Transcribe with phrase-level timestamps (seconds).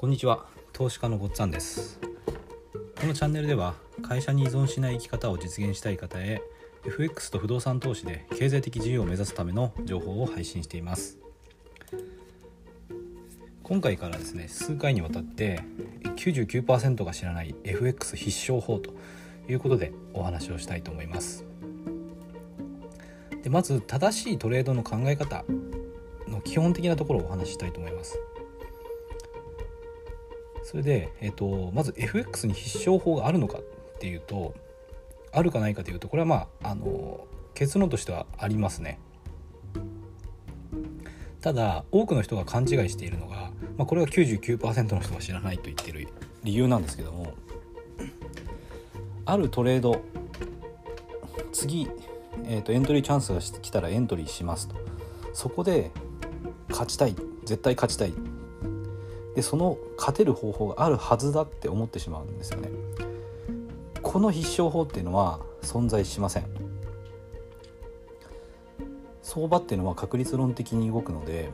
[0.00, 0.46] こんにちは。
[0.72, 2.00] 投資家のごっつぁんです。
[2.98, 6.40] このチャンネルでは会社に依存しない生き方を実現したい方へ
[6.86, 11.18] FX と不動産投資で経済的自由を目指すための情報を配信しています。
[13.62, 15.60] 今回からですね数回にわたって
[16.16, 18.94] 99%が知らない FX 必勝法と
[19.50, 21.44] いうことでお話をしたいと思います。
[23.42, 25.44] でまず正しいトレードの考え方
[26.26, 28.18] の基本的なところをお話ししたいと思います。
[30.70, 33.62] それで、えーと、まず FX に必勝法があるのかっ
[33.98, 34.54] ていうと
[35.32, 39.00] あるかないかというとこれはまああの結論としてはありますね。
[41.40, 46.06] ただ多くの人が勘違いしているのが、まあ、これは99%の人が知らないと言ってる
[46.44, 47.34] 理由なんですけども
[49.24, 50.02] あるトレード
[51.50, 51.90] 次、
[52.44, 54.76] えーと、エントリーチャンスが来たらエントリーしますと。
[55.32, 55.90] そこで
[56.68, 58.14] 勝ちたい絶対勝ちたい
[59.40, 62.68] でその勝てる方法があるはずだって思ってしまうんですよね。
[64.02, 66.44] この必勝法っていうのは存在しません。
[69.22, 71.48] 相場っていうのは確率論的に動くので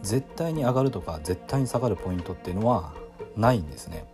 [0.00, 2.94] 絶対に上がるとか絶対に下がるポイントっていうのは
[3.36, 4.06] ないんですね。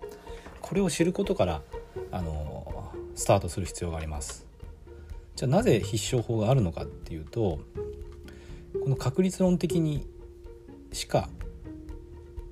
[0.60, 1.62] これを知ることから
[2.10, 4.44] あのスタートする必要があります。
[5.36, 7.60] じゃあなぜ必勝法があるのかっていうと
[8.82, 10.08] この確率論的に
[10.90, 11.28] しか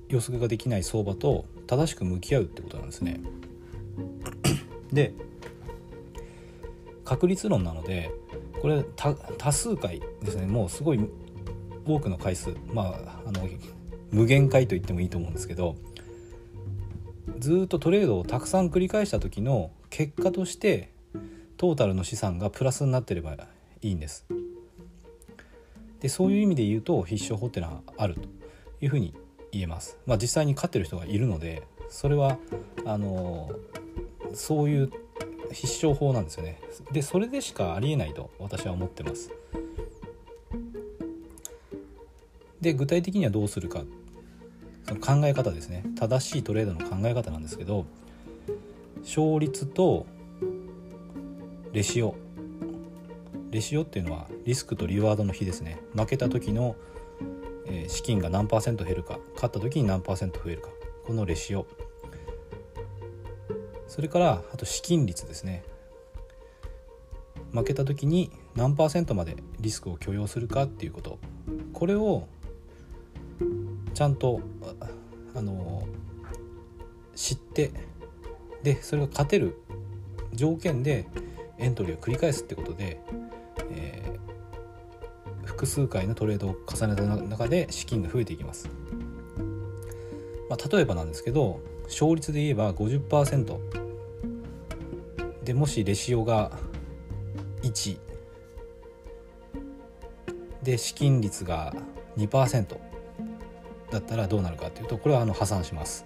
[0.09, 3.21] 予測ができない相場と正しく向き合うってことなんですね。
[4.91, 5.13] で
[7.03, 8.11] 確率論なので
[8.61, 10.99] これ多数回ですねもうすごい
[11.85, 13.47] 多くの回数まああの
[14.11, 15.75] 無限回と言ってもいいと思うんですけど
[17.37, 20.91] ずっとトレードをたくさん繰り返した時の結果として
[21.57, 23.35] トータルの資産がプラスになってれば
[23.81, 24.25] いいんです。
[25.99, 28.21] でそういう意味で言うと必勝法っていうのはあると
[28.81, 29.13] いうふうに
[29.51, 29.97] 言えます。
[30.05, 32.37] まあ、実際に勝ってる人がいるのでそれは
[32.85, 33.51] あの
[34.33, 34.91] そういう
[35.51, 36.59] 必勝法なんですよね。
[36.91, 39.31] でそれでしかありえないと私は思ってます。
[42.61, 43.83] で具体的にはどうするか
[44.87, 47.85] その考え方ですね正しいトレードの考え方なんですけど
[49.01, 50.07] 勝率と
[51.73, 52.15] レシオ
[53.51, 56.75] レシオっていうのはリスクとリワードの比ですね負けた時の
[57.67, 60.69] え資金が何パーセント減るか勝った時に何パーセント増えるか
[61.05, 61.65] このレシオ。
[63.87, 65.63] それからあと資金率ですね。
[67.51, 71.19] 負けた時に何パーセントまでリスクを許容するかっていうこと。
[71.73, 72.27] これを
[73.93, 74.41] ちゃんと
[75.33, 75.87] あの
[77.15, 77.71] 知って
[78.63, 79.57] でそれが勝てる
[80.33, 81.07] 条件で
[81.57, 82.99] エントリーを繰り返すってことで
[83.71, 84.04] え
[85.55, 88.69] 複数回のトレードを重ねた中で資金が増えていきます、
[90.49, 93.57] まあ、例えばなんですけど勝率で言えば50%
[95.45, 96.51] でもしレシオが
[97.61, 97.97] 1
[100.61, 101.73] で資金率が
[102.17, 102.77] 2%
[103.91, 106.05] だったらどうなるかというとこれはあの破産します。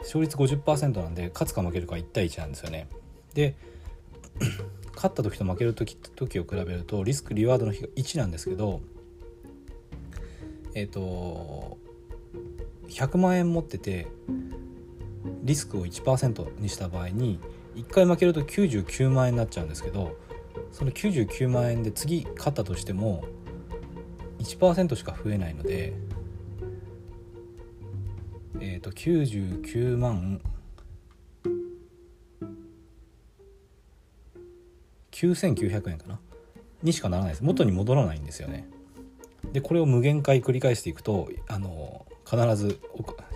[0.00, 2.88] 勝率50%なんで勝つか負けるか1対1なんですよね。
[3.34, 3.54] で
[4.94, 8.80] 勝った時と負ける時時を比べるとリスクリワードの比が1なんですけど
[10.74, 11.78] えっ、ー、と
[12.88, 14.08] 100万円持ってて
[15.42, 17.40] リスクを1%にした場合に
[17.74, 20.16] 1回負けると99万円になっちゃうんですけど
[20.72, 23.24] その99万円で次勝ったとしても
[24.38, 25.92] 1%しか増えないので
[28.60, 30.40] えっ、ー、と99万
[35.26, 36.18] 9900円かな？
[36.82, 37.44] にしかならないです。
[37.44, 38.68] 元に戻らないんですよね。
[39.52, 42.80] でこれを無限回繰り返していくとあの必ず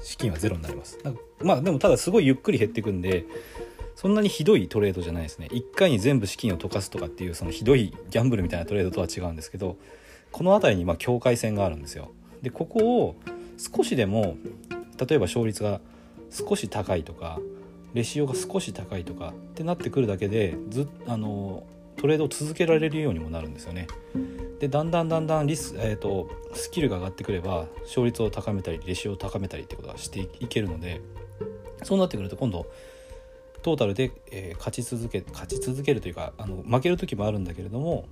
[0.02, 0.98] 資金はゼロになります。
[1.40, 3.24] まあでもただすごいゆっくり減っていくんで
[3.94, 5.48] そんなにひどいトレードじゃないですね。
[5.50, 9.76] 1回に全部資金を溶かすとかっていうそのひどいギャンブルみたいなトレードとは違うんですけど
[10.32, 12.10] この辺りにま境界線があるんですよ。
[12.42, 13.16] でここを
[13.58, 14.36] 少しでも
[14.98, 15.80] 例えば勝率が
[16.30, 17.38] 少し高いとか
[17.94, 21.64] レシオが少し高いとかってなってくるだけでずあの
[21.96, 23.86] トレードを続けられるようにもなるんですよね。
[24.58, 31.02] でだんだんだんだんリス,、えーと、スキルが上がってくれば勝率を高めたりレシオを高めたりってことがしていけるので
[31.82, 32.66] そうなってくると今度
[33.62, 38.08] トータルで、えー、勝ち続け勝ち続けるというかあの負ける時もあるんだけれども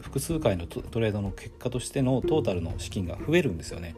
[0.00, 3.94] 複数回のトレードの結果としてのトータルの資金が増えるんですよね。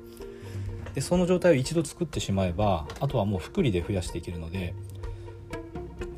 [0.95, 4.75] でその状態を一度作ってしまえばあとはもう複利で増やしていけるので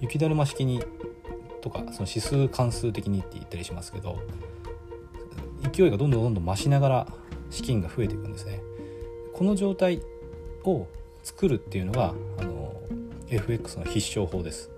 [0.01, 0.83] 雪だるま式に
[1.63, 4.19] とかその指数関数的にって言ったりしますけど
[5.73, 7.07] 勢いがどんどんどんどん増しながら
[7.51, 8.61] 資金が増えていくんですね。
[9.33, 10.03] この状態
[10.65, 10.87] を
[11.23, 12.75] 作るっていうのがあの
[13.29, 14.71] FX の必勝法です。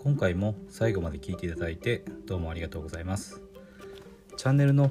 [0.00, 3.40] 今回も最後まで聞いていただいてどうもありがとうございます。
[4.36, 4.90] チャンネルの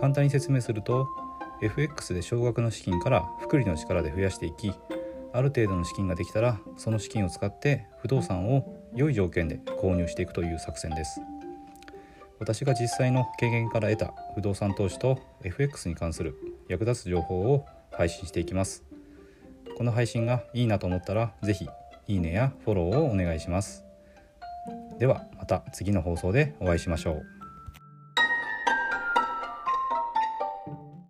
[0.00, 1.08] 簡単に説明すると
[1.62, 4.72] FX で少額の資金から複利の力で増やしていき
[5.32, 11.20] ある程度の資金ができたらその資金を使って不動産を良い条件で購入していくという作戦です。
[12.38, 16.36] 私が実際の経験から得た不動産投資と FX に関する
[16.68, 18.84] 役立つ情報を配信していきます。
[19.76, 21.68] この配信がいいなと思ったら是非
[22.06, 23.84] いいねやフォローをお願いします。
[24.98, 27.33] ではまた次の放送でお会いしましょう。